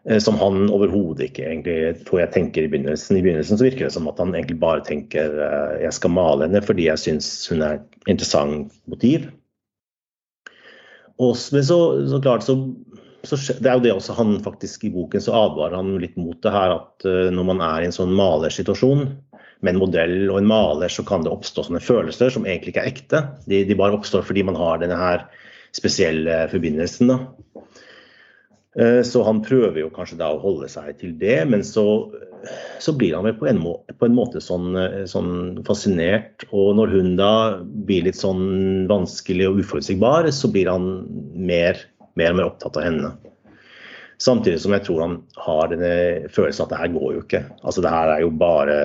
eh, 0.04 0.18
Som 0.18 0.38
han 0.38 0.70
overhodet 0.70 1.30
ikke 1.30 1.48
egentlig 1.48 2.04
tror 2.06 2.22
jeg 2.22 2.32
tenker 2.32 2.62
i 2.62 2.70
begynnelsen. 2.70 3.16
I 3.18 3.24
begynnelsen 3.26 3.58
så 3.58 3.66
virker 3.66 3.86
det 3.86 3.92
som 3.96 4.08
at 4.08 4.18
han 4.22 4.34
egentlig 4.34 4.60
bare 4.60 4.84
tenker 4.86 5.34
jeg 5.82 5.92
skal 5.92 6.14
male 6.14 6.46
henne 6.46 6.62
fordi 6.62 6.86
jeg 6.86 7.02
syns 7.02 7.48
hun 7.50 7.62
er 7.62 7.80
et 7.80 7.98
interessant 8.06 8.72
motiv. 8.86 9.26
Og, 11.16 11.36
så, 11.36 11.78
så 12.10 12.20
klart 12.20 12.44
så, 12.44 12.58
så, 13.26 13.38
Det 13.58 13.70
er 13.70 13.78
jo 13.78 13.84
det 13.84 13.94
også 13.94 14.16
han 14.18 14.36
faktisk 14.44 14.86
i 14.86 14.92
boken 14.94 15.22
så 15.22 15.34
advarer 15.36 15.78
han 15.78 15.96
litt 16.02 16.16
mot 16.20 16.38
det 16.44 16.52
her 16.54 16.76
at 16.78 17.06
uh, 17.08 17.28
når 17.34 17.48
man 17.52 17.62
er 17.64 17.82
i 17.82 17.88
en 17.90 17.96
sånn 17.96 18.14
malersituasjon 18.16 19.06
med 19.64 19.72
en 19.72 19.80
modell 19.80 20.16
og 20.28 20.38
en 20.40 20.48
maler, 20.50 20.92
så 20.92 21.02
kan 21.06 21.24
det 21.24 21.32
oppstå 21.32 21.66
sånne 21.66 21.80
følelser 21.82 22.32
som 22.32 22.44
egentlig 22.44 22.74
ikke 22.74 22.84
er 22.84 22.92
ekte. 22.92 23.22
De, 23.48 23.62
de 23.64 23.78
bare 23.78 23.96
oppstår 23.96 24.26
fordi 24.26 24.44
man 24.46 24.58
har 24.60 24.82
denne 24.82 24.98
her 25.00 25.24
spesielle 25.76 26.44
forbindelsen. 26.52 27.12
Da. 27.12 27.64
Eh, 28.78 29.02
så 29.02 29.22
han 29.24 29.40
prøver 29.44 29.80
jo 29.80 29.92
kanskje 29.94 30.18
da 30.20 30.30
å 30.34 30.40
holde 30.42 30.68
seg 30.68 30.98
til 31.00 31.14
det, 31.20 31.38
men 31.48 31.64
så, 31.64 31.86
så 32.82 32.92
blir 32.96 33.16
han 33.16 33.24
vel 33.24 33.36
på 33.40 33.48
en, 33.48 33.60
måte, 33.62 33.96
på 33.96 34.08
en 34.08 34.16
måte 34.16 34.42
sånn, 34.44 34.76
eh, 34.80 35.04
sånn, 35.08 35.62
fascinert. 35.66 36.44
Og 36.52 36.74
når 36.76 36.92
hun 36.92 37.14
da 37.20 37.32
blir 37.64 38.04
litt 38.08 38.20
sånn 38.20 38.84
vanskelig 38.90 39.48
og 39.48 39.62
uforutsigbar, 39.64 40.28
så 40.28 40.52
blir 40.52 40.68
han 40.72 40.90
mer, 41.32 41.80
mer 42.16 42.32
og 42.32 42.38
mer 42.40 42.50
opptatt 42.50 42.78
av 42.80 42.86
henne. 42.86 43.14
Samtidig 44.22 44.62
som 44.62 44.72
jeg 44.72 44.86
tror 44.86 45.02
han 45.04 45.16
har 45.44 45.68
denne 45.68 46.28
følelsen 46.32 46.64
at 46.64 46.72
det 46.72 46.80
her 46.80 46.92
går 46.94 47.10
jo 47.18 47.24
ikke. 47.24 47.42
Altså 47.60 47.84
Det 47.84 47.92
her 47.92 48.12
er 48.14 48.22
jo 48.24 48.30
bare 48.32 48.76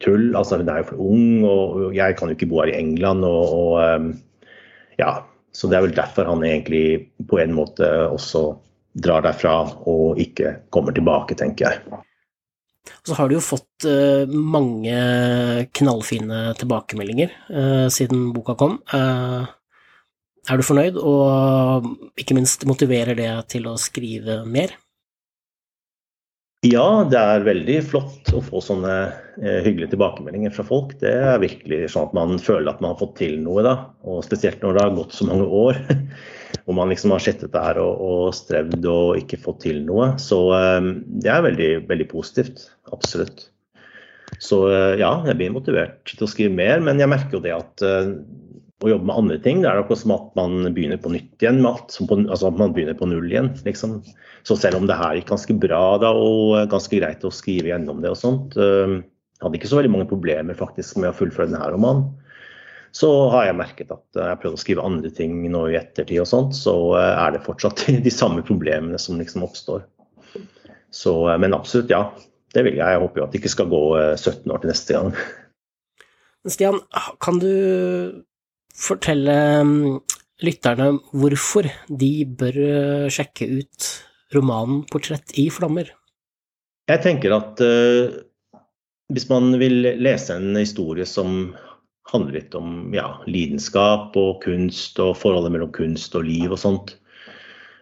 tull. 0.00 0.30
altså 0.32 0.58
Hun 0.62 0.70
er 0.72 0.80
jo 0.80 0.88
for 0.88 1.02
ung, 1.12 1.44
og 1.44 1.94
jeg 1.96 2.16
kan 2.16 2.32
jo 2.32 2.38
ikke 2.38 2.48
bo 2.48 2.62
her 2.62 2.72
i 2.72 2.78
England. 2.78 3.24
og, 3.28 3.52
og 3.52 3.74
eh, 3.84 4.08
ja, 4.98 5.12
så 5.52 5.68
det 5.68 5.76
er 5.76 5.84
vel 5.86 5.96
derfor 5.96 6.30
han 6.30 6.42
egentlig 6.46 7.12
på 7.28 7.38
en 7.42 7.52
måte 7.54 7.86
også 8.08 8.46
drar 8.94 9.24
derfra 9.26 9.54
og 9.90 10.18
ikke 10.22 10.56
kommer 10.74 10.94
tilbake, 10.94 11.36
tenker 11.38 11.68
jeg. 11.68 12.02
Og 13.04 13.08
Så 13.08 13.16
har 13.18 13.28
du 13.28 13.36
jo 13.36 13.44
fått 13.44 13.86
uh, 13.88 14.24
mange 14.28 14.96
knallfine 15.76 16.54
tilbakemeldinger 16.58 17.32
uh, 17.50 17.86
siden 17.92 18.30
boka 18.34 18.56
kom. 18.60 18.78
Uh, 18.92 19.44
er 20.50 20.60
du 20.60 20.66
fornøyd, 20.66 20.98
og 21.00 22.18
ikke 22.20 22.36
minst 22.36 22.66
motiverer 22.68 23.16
det 23.18 23.30
til 23.54 23.68
å 23.70 23.78
skrive 23.80 24.42
mer? 24.44 24.74
Ja, 26.64 27.04
det 27.04 27.20
er 27.20 27.44
veldig 27.44 27.76
flott 27.84 28.30
å 28.32 28.40
få 28.44 28.60
sånne 28.64 28.92
eh, 29.42 29.60
hyggelige 29.66 29.92
tilbakemeldinger 29.92 30.52
fra 30.54 30.64
folk. 30.64 30.94
Det 31.02 31.12
er 31.12 31.42
virkelig 31.42 31.90
sånn 31.92 32.08
at 32.08 32.14
man 32.16 32.38
føler 32.40 32.70
at 32.70 32.80
man 32.80 32.94
har 32.94 33.02
fått 33.02 33.18
til 33.18 33.36
noe, 33.44 33.60
da. 33.66 33.74
Og 34.08 34.22
spesielt 34.24 34.64
når 34.64 34.76
det 34.76 34.84
har 34.86 34.94
gått 34.96 35.16
så 35.16 35.28
mange 35.28 35.44
år. 35.44 35.80
Hvor 36.64 36.78
man 36.78 36.88
liksom 36.88 37.12
har 37.12 37.20
sittet 37.20 37.52
der 37.52 37.76
og, 37.82 38.00
og, 38.00 38.28
strevd 38.32 38.86
og 38.88 39.18
ikke 39.20 39.42
fått 39.42 39.60
til 39.66 39.82
noe. 39.84 40.14
Så 40.22 40.38
eh, 40.56 40.88
det 41.20 41.34
er 41.34 41.44
veldig, 41.50 41.70
veldig 41.90 42.08
positivt. 42.14 42.64
Absolutt. 42.96 43.50
Så 44.40 44.64
eh, 44.72 44.94
ja, 45.02 45.12
jeg 45.28 45.36
blir 45.42 45.52
motivert 45.52 46.00
til 46.08 46.24
å 46.24 46.30
skrive 46.32 46.56
mer, 46.56 46.80
men 46.86 47.02
jeg 47.02 47.12
merker 47.12 47.38
jo 47.38 47.44
det 47.44 47.52
at 47.58 47.84
eh, 48.84 48.88
å 48.88 48.92
jobbe 48.92 49.08
med 49.08 49.16
andre 49.22 49.38
ting. 49.40 49.62
Det 49.62 49.70
er 49.70 49.80
akkurat 49.80 50.02
som 50.02 50.14
at 50.14 50.28
man 50.38 50.68
begynner 50.76 51.00
på 51.00 51.12
nytt 51.14 51.42
igjen 51.42 51.62
med 51.62 51.72
alt. 51.72 51.96
Altså 52.28 52.50
at 52.50 52.60
man 52.60 52.76
begynner 52.76 52.98
på 52.98 53.08
null 53.08 53.30
igjen. 53.30 53.54
Liksom. 53.64 54.02
Så 54.44 54.58
selv 54.60 54.80
om 54.80 54.88
det 54.90 54.98
her 55.00 55.16
gikk 55.16 55.32
ganske 55.32 55.56
bra 55.56 55.84
da, 56.02 56.12
og 56.12 56.68
ganske 56.72 57.00
greit 57.00 57.24
å 57.24 57.32
skrive 57.32 57.72
gjennom 57.72 58.04
det 58.04 58.12
og 58.12 58.20
sånt, 58.20 58.58
jeg 58.58 59.40
hadde 59.40 59.58
ikke 59.58 59.70
så 59.72 59.78
veldig 59.80 59.92
mange 59.92 60.08
problemer 60.10 60.56
faktisk 60.56 61.00
med 61.00 61.10
å 61.10 61.16
fullføre 61.16 61.48
denne 61.50 61.72
romanen. 61.72 62.12
Så 62.94 63.08
har 63.32 63.48
jeg 63.48 63.58
merket 63.58 63.90
at 63.90 64.04
jeg 64.14 64.28
har 64.30 64.38
prøvd 64.38 64.54
å 64.54 64.60
skrive 64.62 64.84
andre 64.86 65.10
ting 65.10 65.40
nå 65.50 65.64
i 65.72 65.78
ettertid 65.80 66.20
og 66.22 66.28
sånt, 66.30 66.54
så 66.54 66.74
uh, 66.94 67.24
er 67.24 67.34
det 67.34 67.42
fortsatt 67.42 67.82
de 68.06 68.12
samme 68.14 68.44
problemene 68.46 69.00
som 69.02 69.18
liksom 69.18 69.42
oppstår. 69.46 69.82
Så, 70.94 71.14
men 71.42 71.56
absolutt, 71.56 71.90
ja. 71.90 72.06
Det 72.54 72.62
vil 72.62 72.76
jeg. 72.78 72.86
Jeg 72.86 73.00
håper 73.02 73.18
jo 73.18 73.24
at 73.24 73.32
det 73.34 73.40
ikke 73.40 73.50
skal 73.50 73.66
gå 73.66 73.80
17 74.14 74.52
år 74.54 74.60
til 74.62 74.70
neste 74.70 74.94
gang. 74.94 75.08
Stian, 76.46 76.78
kan 77.18 77.40
du 77.42 77.50
fortelle 78.74 79.36
mm, 79.64 79.98
lytterne 80.44 80.90
hvorfor 81.14 81.68
de 81.88 82.12
bør 82.26 82.58
eh, 82.64 83.12
sjekke 83.12 83.48
ut 83.60 83.90
romanen 84.34 84.82
'Portrett 84.90 85.36
i 85.38 85.48
flammer'? 85.52 85.92
Jeg 86.90 87.00
tenker 87.00 87.32
at 87.32 87.60
uh, 87.64 88.18
hvis 89.14 89.28
man 89.30 89.54
vil 89.60 89.86
lese 90.02 90.34
en 90.36 90.56
historie 90.58 91.06
som 91.08 91.54
handler 92.10 92.40
litt 92.40 92.54
om 92.58 92.92
ja, 92.92 93.14
lidenskap 93.30 94.16
og 94.20 94.42
kunst 94.44 94.98
og 95.00 95.16
forholdet 95.16 95.54
mellom 95.54 95.72
kunst 95.72 96.14
og 96.18 96.26
liv 96.28 96.52
og 96.52 96.60
sånt, 96.60 96.96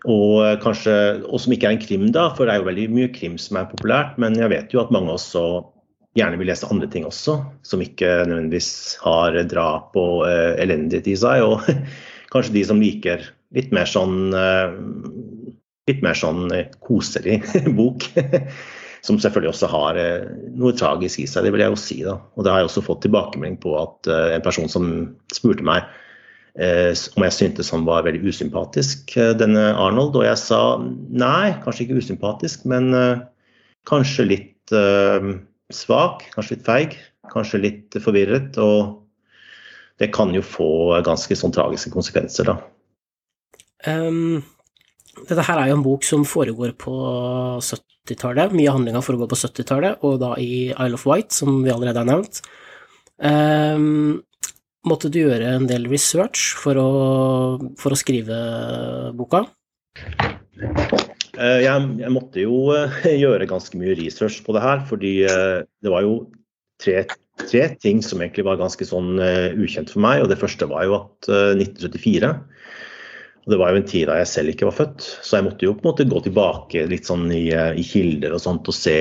og, 0.02 0.42
eh, 0.46 0.56
kanskje, 0.62 0.94
og 1.28 1.40
som 1.42 1.54
ikke 1.54 1.68
er 1.68 1.76
en 1.76 1.82
krim, 1.82 2.06
da, 2.14 2.28
for 2.34 2.46
det 2.46 2.54
er 2.54 2.62
jo 2.62 2.70
veldig 2.70 2.86
mye 2.94 3.10
krim 3.14 3.36
som 3.38 3.58
er 3.58 3.70
populært, 3.70 4.16
men 4.18 4.38
jeg 4.38 4.50
vet 4.50 4.74
jo 4.74 4.82
at 4.82 4.90
mange 4.94 5.14
også 5.14 5.42
gjerne 6.18 6.38
vil 6.40 6.50
lese 6.50 6.68
andre 6.68 6.88
ting 6.92 7.06
også, 7.08 7.38
som 7.64 7.82
ikke 7.82 8.10
nødvendigvis 8.26 8.98
har 9.04 9.38
drap 9.48 9.96
og 9.98 10.26
uh, 10.26 10.52
elendighet 10.60 11.08
i 11.08 11.16
seg. 11.18 11.44
Og 11.46 11.64
kanskje 12.34 12.56
de 12.58 12.66
som 12.68 12.82
liker 12.82 13.24
litt 13.56 13.72
mer 13.74 13.88
sånn 13.88 14.34
uh, 14.36 14.76
litt 15.90 16.04
mer 16.04 16.16
sånn 16.16 16.46
uh, 16.52 16.68
koselig 16.84 17.40
bok. 17.78 18.06
som 19.02 19.16
selvfølgelig 19.18 19.50
også 19.50 19.66
har 19.66 19.96
noe 20.54 20.76
tragisk 20.78 21.18
i 21.18 21.24
seg, 21.26 21.42
det 21.42 21.50
vil 21.50 21.64
jeg 21.64 21.72
jo 21.72 21.78
si. 21.80 21.96
da. 22.06 22.12
Og 22.38 22.44
det 22.46 22.52
har 22.52 22.60
jeg 22.60 22.68
også 22.68 22.84
fått 22.86 23.00
tilbakemelding 23.02 23.56
på 23.58 23.72
at 23.74 24.06
en 24.36 24.44
person 24.44 24.70
som 24.70 24.84
spurte 25.34 25.66
meg 25.66 25.88
om 26.54 27.24
jeg 27.26 27.34
syntes 27.34 27.72
han 27.74 27.82
var 27.82 28.04
veldig 28.06 28.30
usympatisk, 28.30 29.10
denne 29.40 29.72
Arnold. 29.72 30.14
Og 30.20 30.22
jeg 30.22 30.38
sa 30.38 30.60
nei, 30.78 31.50
kanskje 31.64 31.88
ikke 31.88 31.98
usympatisk, 31.98 32.62
men 32.70 32.94
kanskje 33.90 34.28
litt 34.28 34.76
svak, 35.76 36.26
kanskje 36.34 36.56
litt 36.56 36.66
feig, 36.66 36.96
kanskje 37.32 37.62
litt 37.62 37.98
forvirret. 38.02 38.58
Og 38.62 39.02
det 40.00 40.10
kan 40.14 40.32
jo 40.34 40.42
få 40.44 40.70
ganske 41.06 41.36
sånn 41.38 41.54
tragiske 41.54 41.92
konsekvenser, 41.94 42.50
da. 42.52 42.58
Um, 43.86 44.42
dette 45.28 45.44
her 45.44 45.60
er 45.60 45.70
jo 45.70 45.78
en 45.78 45.84
bok 45.84 46.06
som 46.06 46.24
foregår 46.26 46.74
på 46.80 46.96
70-tallet. 47.62 48.54
Mye 48.56 48.70
av 48.70 48.78
handlinga 48.78 49.02
foregår 49.04 49.30
på 49.30 49.38
70-tallet, 49.42 50.02
og 50.06 50.20
da 50.22 50.34
i 50.40 50.70
Isle 50.72 50.98
of 50.98 51.06
Wight, 51.08 51.32
som 51.34 51.60
vi 51.62 51.72
allerede 51.74 52.02
har 52.02 52.08
nevnt. 52.08 52.42
Um, 53.22 54.22
måtte 54.88 55.10
du 55.12 55.20
gjøre 55.22 55.56
en 55.58 55.68
del 55.70 55.86
research 55.90 56.54
for 56.58 56.78
å, 56.80 56.90
for 57.78 57.94
å 57.94 57.98
skrive 57.98 58.38
boka? 59.18 59.44
Eh, 61.40 61.62
jeg, 61.64 61.88
jeg, 62.02 62.12
måtte 62.12 62.44
jo 62.44 62.56
eh, 62.76 63.02
gjøre 63.22 63.48
ganske 63.48 63.78
mye 63.80 63.96
research 63.98 64.42
på 64.44 64.56
det 64.56 64.64
her, 64.64 64.84
fordi 64.88 65.16
eh, 65.24 65.64
det 65.84 65.92
var 65.92 66.04
jo 66.04 66.16
tre, 66.82 67.06
tre 67.40 67.66
ting 67.80 68.02
som 68.04 68.20
egentlig 68.20 68.44
var 68.48 68.60
ganske 68.60 68.84
sånn 68.86 69.16
ukjent 69.56 69.92
for 69.92 70.04
meg. 70.04 70.24
og 70.24 70.32
Det 70.32 70.40
første 70.40 70.68
var 70.68 70.88
jo 70.88 70.98
at 70.98 71.30
1974 71.30 72.32
og 73.42 73.50
Det 73.50 73.56
var 73.58 73.72
jo 73.72 73.78
en 73.80 73.86
tid 73.90 74.04
da 74.06 74.20
jeg 74.20 74.30
selv 74.30 74.52
ikke 74.52 74.66
var 74.68 74.74
født, 74.76 75.02
så 75.26 75.38
jeg 75.38 75.44
måtte 75.48 75.66
jo 75.66 75.72
på 75.74 75.82
en 75.82 75.88
måte 75.88 76.04
gå 76.06 76.20
tilbake 76.22 76.84
litt 76.86 77.08
sånn 77.08 77.24
i, 77.34 77.48
i 77.50 77.82
kilder 77.82 78.36
og 78.36 78.42
sånt 78.44 78.68
og 78.70 78.76
se 78.76 78.98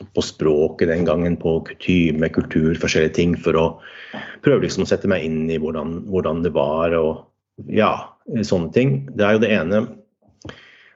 på 0.00 0.22
språket 0.24 0.88
den 0.88 1.04
gangen, 1.04 1.36
på 1.36 1.58
kutyme, 1.68 2.30
kultur, 2.32 2.72
forskjellige 2.80 3.12
ting, 3.18 3.34
for 3.36 3.58
å 3.60 3.66
prøve 4.46 4.64
liksom 4.64 4.86
å 4.86 4.88
sette 4.88 5.10
meg 5.12 5.26
inn 5.26 5.44
i 5.52 5.58
hvordan, 5.60 6.06
hvordan 6.08 6.40
det 6.46 6.54
var 6.56 6.96
og 6.96 7.68
ja, 7.68 7.92
sånne 8.40 8.72
ting. 8.72 8.96
Det 9.12 9.28
er 9.28 9.36
jo 9.36 9.44
det 9.44 9.52
ene. 9.52 9.82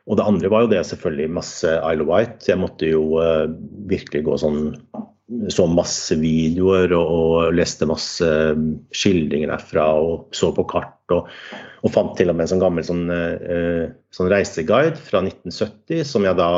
Og 0.09 0.17
det 0.17 0.25
andre 0.25 0.49
var 0.53 0.65
jo 0.65 0.73
det 0.73 0.81
selvfølgelig 0.88 1.37
masse 1.37 1.69
Isle 1.69 2.05
of 2.05 2.09
White. 2.09 2.49
Jeg 2.49 2.61
måtte 2.61 2.88
jo 2.88 3.21
uh, 3.21 3.45
virkelig 3.91 4.25
gå 4.29 4.38
sånn 4.41 4.62
så 5.53 5.67
masse 5.69 6.17
videoer 6.17 6.95
og, 6.97 7.09
og, 7.12 7.33
leste 7.53 7.85
masse 7.85 8.29
skildringer 8.97 9.50
derfra 9.53 9.85
og 10.00 10.33
så 10.37 10.49
på 10.57 10.65
kart. 10.71 10.97
Og, 11.12 11.29
og 11.85 11.93
fant 11.93 12.15
til 12.17 12.33
og 12.33 12.38
med 12.38 12.47
en 12.47 12.53
sånn 12.55 12.62
gammel 12.62 12.87
sånn, 12.88 13.05
uh, 13.12 13.85
sånn 14.17 14.33
reiseguide 14.33 14.97
fra 14.97 15.21
1970 15.21 16.09
som 16.09 16.25
jeg 16.25 16.41
da 16.41 16.49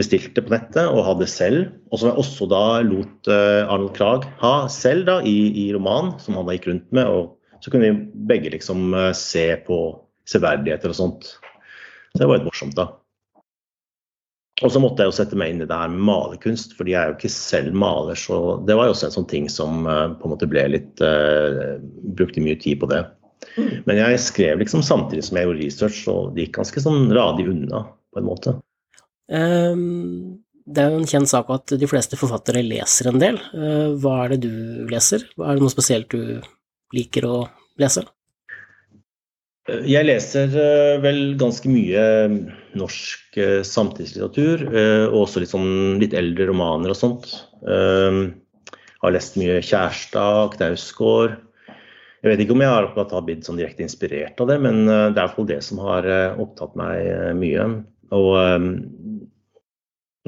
bestilte 0.00 0.40
på 0.40 0.54
nettet 0.54 0.88
og 0.88 1.04
hadde 1.04 1.28
selv. 1.28 1.68
Og 1.92 2.00
som 2.00 2.08
jeg 2.08 2.22
også 2.24 2.48
da 2.48 2.64
lot 2.86 3.28
Arnold 3.28 3.92
Krag 3.98 4.24
ha 4.40 4.54
selv 4.72 5.04
da 5.10 5.18
i, 5.26 5.36
i 5.66 5.68
roman, 5.76 6.14
som 6.22 6.38
han 6.40 6.48
da 6.48 6.56
gikk 6.56 6.70
rundt 6.70 6.88
med. 6.96 7.12
Og 7.12 7.60
så 7.60 7.68
kunne 7.68 7.90
vi 7.90 8.24
begge 8.30 8.54
liksom 8.54 8.94
se 9.18 9.44
på 9.66 9.82
severdigheter 10.30 10.94
og 10.94 10.96
sånt. 10.96 11.32
Så 12.12 12.22
det 12.22 12.28
var 12.28 12.40
litt 12.40 12.48
morsomt, 12.48 12.76
da. 12.78 12.88
Og 14.60 14.72
så 14.72 14.80
måtte 14.82 15.04
jeg 15.04 15.08
jo 15.08 15.16
sette 15.16 15.38
meg 15.40 15.54
inn 15.54 15.62
i 15.64 15.68
det 15.68 15.76
her 15.76 15.88
med 15.92 16.02
malerkunst, 16.04 16.74
fordi 16.76 16.92
jeg 16.92 17.00
er 17.00 17.12
jo 17.12 17.16
ikke 17.16 17.32
selv 17.32 17.76
maler. 17.80 18.18
Så 18.18 18.58
det 18.68 18.76
var 18.76 18.88
jo 18.88 18.94
også 18.94 19.08
en 19.08 19.14
sånn 19.14 19.30
ting 19.30 19.48
som 19.52 19.86
uh, 19.88 20.10
på 20.20 20.28
en 20.28 20.34
måte 20.34 20.48
ble 20.50 20.66
litt 20.74 21.00
uh, 21.04 21.78
Brukte 22.18 22.44
mye 22.44 22.58
tid 22.60 22.80
på 22.82 22.90
det. 22.90 23.00
Mm. 23.56 23.70
Men 23.86 24.02
jeg 24.02 24.20
skrev 24.20 24.60
liksom 24.60 24.84
samtidig 24.84 25.24
som 25.26 25.38
jeg 25.38 25.48
gjorde 25.48 25.62
research, 25.62 26.02
og 26.12 26.34
det 26.34 26.46
gikk 26.46 26.58
ganske 26.58 26.84
sånn 26.84 27.08
radig 27.16 27.48
unna, 27.48 27.86
på 28.12 28.20
en 28.20 28.28
måte. 28.28 28.54
Um, 29.32 30.42
det 30.68 30.84
er 30.84 30.92
jo 30.92 31.00
en 31.00 31.08
kjent 31.08 31.30
sak 31.30 31.48
at 31.54 31.72
de 31.80 31.88
fleste 31.88 32.18
forfattere 32.20 32.64
leser 32.66 33.08
en 33.10 33.22
del. 33.22 33.40
Uh, 33.54 33.96
hva 34.02 34.26
er 34.26 34.34
det 34.34 34.42
du 34.44 34.90
leser? 34.92 35.24
Er 35.40 35.56
det 35.56 35.64
noe 35.64 35.72
spesielt 35.72 36.12
du 36.12 36.42
liker 36.96 37.30
å 37.30 37.36
lese? 37.80 38.04
Jeg 39.88 40.06
leser 40.06 40.54
eh, 40.58 40.96
vel 41.02 41.34
ganske 41.40 41.70
mye 41.70 42.02
norsk 42.78 43.38
eh, 43.40 43.60
samtidslitteratur, 43.66 44.64
eh, 44.70 45.04
og 45.08 45.24
også 45.24 45.42
litt, 45.42 45.52
sånn, 45.52 45.70
litt 46.02 46.16
eldre 46.16 46.48
romaner 46.50 46.92
og 46.92 46.98
sånt. 46.98 47.30
Jeg 47.60 49.04
har 49.04 49.14
lest 49.14 49.38
mye 49.40 49.60
Kjærstad, 49.64 50.56
Knausgård. 50.56 51.38
Jeg 52.20 52.32
vet 52.34 52.42
ikke 52.44 52.56
om 52.56 52.64
jeg 52.64 52.72
har 52.72 53.24
blitt 53.24 53.46
sånn 53.48 53.60
direkte 53.60 53.84
inspirert 53.86 54.40
av 54.42 54.50
det, 54.50 54.58
men 54.60 54.82
det 54.84 54.94
er 54.94 55.12
i 55.14 55.18
hvert 55.22 55.36
fall 55.38 55.48
det 55.48 55.60
som 55.64 55.80
har 55.80 56.08
opptatt 56.40 56.76
meg 56.76 57.36
mye. 57.38 57.66
Og 58.12 58.32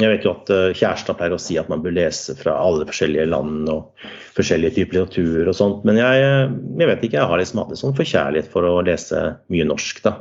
jeg 0.00 0.08
vet 0.08 0.24
jo 0.24 0.32
at 0.32 0.48
kjæresten 0.48 0.78
Kjærestad 0.78 1.18
pleier 1.18 1.34
å 1.36 1.40
si 1.42 1.58
at 1.60 1.68
man 1.68 1.82
bør 1.84 1.92
lese 1.98 2.34
fra 2.38 2.54
alle 2.56 2.86
forskjellige 2.88 3.28
land 3.28 3.68
og 3.68 4.04
forskjellige 4.36 4.78
typer 4.78 4.98
litteratur 5.02 5.50
og 5.52 5.56
sånt, 5.58 5.82
men 5.88 6.00
jeg, 6.00 6.28
jeg 6.80 6.88
vet 6.88 7.04
ikke, 7.04 7.18
jeg 7.20 7.30
har 7.32 7.42
liksom 7.42 7.60
hatt 7.60 7.74
en 7.74 7.80
sånn 7.82 7.96
forkjærlighet 7.98 8.48
for 8.54 8.68
å 8.68 8.78
lese 8.86 9.24
mye 9.52 9.66
norsk, 9.68 10.00
da. 10.06 10.14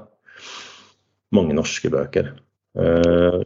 Mange 1.32 1.56
norske 1.56 1.92
bøker. 1.94 2.34
Uh, 2.76 3.44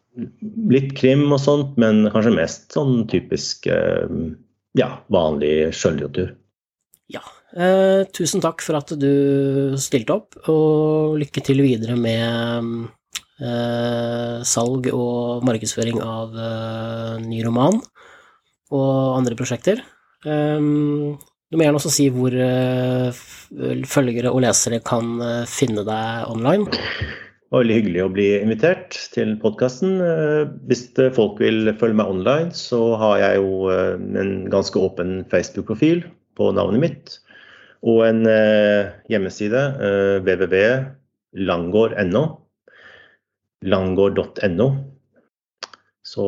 litt 0.74 0.96
krim 0.98 1.28
og 1.30 1.42
sånt, 1.42 1.78
men 1.82 2.08
kanskje 2.14 2.34
mest 2.34 2.74
sånn 2.74 3.06
typisk 3.10 3.70
ja, 3.70 4.90
vanlig 5.14 5.54
skjønnlitteratur. 5.78 6.34
Ja. 7.14 7.22
Uh, 7.56 8.04
tusen 8.12 8.42
takk 8.44 8.60
for 8.66 8.76
at 8.82 8.92
du 9.00 9.76
stilte 9.80 10.18
opp, 10.18 10.36
og 10.52 11.16
lykke 11.22 11.44
til 11.46 11.62
videre 11.64 11.96
med 11.96 12.26
eh, 12.26 12.72
salg 13.36 14.88
og 14.96 15.44
markedsføring 15.44 16.00
av 16.00 16.36
eh, 16.40 17.18
ny 17.26 17.44
roman 17.44 17.82
og 18.72 19.18
andre 19.18 19.36
prosjekter. 19.38 19.82
Um, 20.26 21.18
du 21.52 21.58
må 21.58 21.64
gjerne 21.66 21.78
også 21.78 21.92
si 21.94 22.10
hvor 22.14 22.32
uh, 22.34 23.12
følgere 23.92 24.32
og 24.32 24.42
lesere 24.46 24.80
kan 24.84 25.20
finne 25.52 25.84
deg 25.86 26.32
online. 26.32 26.66
Veldig 27.54 27.76
hyggelig 27.78 28.02
å 28.04 28.12
bli 28.12 28.40
invitert 28.40 28.98
til 29.14 29.36
podkasten. 29.40 30.02
Hvis 30.68 30.90
folk 31.16 31.40
vil 31.40 31.70
følge 31.80 32.00
meg 32.02 32.10
online, 32.12 32.52
så 32.58 32.96
har 33.00 33.20
jeg 33.22 33.38
jo 33.38 33.70
en 33.72 34.50
ganske 34.52 34.80
åpen 34.82 35.22
Facebook-profil 35.32 36.04
på 36.36 36.52
navnet 36.58 36.82
mitt. 36.84 37.14
Og 37.86 38.02
en 38.10 38.26
hjemmeside, 39.14 39.62
www.langård.no 40.26 42.24
langård.no. 43.66 44.68
Så 46.06 46.26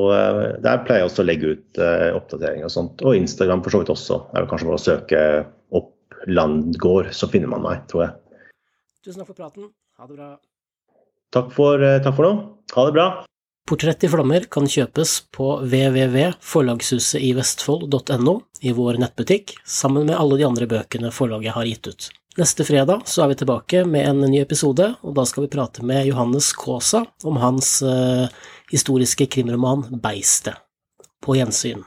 der 0.64 0.82
pleier 0.84 1.04
jeg 1.04 1.10
også 1.12 1.22
å 1.22 1.28
legge 1.28 1.52
ut 1.54 1.80
oppdateringer 2.18 2.66
og 2.66 2.74
sånt. 2.74 3.04
Og 3.06 3.20
Instagram 3.20 3.62
for 3.64 3.76
så 3.76 3.84
vidt 3.84 3.94
også. 3.94 4.18
Det 4.26 4.34
er 4.34 4.44
vel 4.44 4.50
kanskje 4.50 4.70
bare 4.72 4.80
å 4.80 4.88
søke 4.88 5.22
opp 5.78 5.94
Landgård, 6.28 7.12
så 7.14 7.30
finner 7.30 7.52
man 7.52 7.62
meg, 7.64 7.86
tror 7.92 8.08
jeg. 8.08 8.42
Tusen 9.06 9.22
takk 9.22 9.30
for 9.30 9.38
praten. 9.38 9.70
Ha 10.02 10.10
det 10.10 10.18
bra. 10.18 10.34
Takk 11.36 11.54
for, 11.56 11.84
takk 12.04 12.18
for 12.18 12.26
nå. 12.26 12.34
Ha 12.74 12.82
det 12.90 12.96
bra. 12.98 13.08
Portrett 13.68 14.00
i 14.08 14.10
flammer 14.12 14.46
kan 14.52 14.68
kjøpes 14.72 15.14
på 15.36 15.46
www.forlagshusetivestfold.no 15.60 18.36
i 18.64 18.72
vår 18.76 18.98
nettbutikk, 19.04 19.56
sammen 19.68 20.06
med 20.08 20.16
alle 20.16 20.38
de 20.40 20.46
andre 20.48 20.68
bøkene 20.72 21.12
forlaget 21.12 21.52
har 21.58 21.66
gitt 21.68 21.88
ut. 21.92 22.08
Neste 22.38 22.62
fredag 22.66 23.02
så 23.10 23.24
er 23.24 23.32
vi 23.32 23.36
tilbake 23.40 23.80
med 23.90 24.06
en 24.06 24.20
ny 24.30 24.38
episode, 24.44 24.92
og 25.02 25.16
da 25.18 25.24
skal 25.26 25.48
vi 25.48 25.50
prate 25.56 25.82
med 25.82 26.06
Johannes 26.06 26.52
Kaasa 26.54 27.00
om 27.26 27.40
hans 27.42 27.80
uh, 27.82 28.30
historiske 28.70 29.26
krimroman 29.26 29.88
Beistet. 30.04 30.60
På 31.26 31.34
gjensyn. 31.34 31.82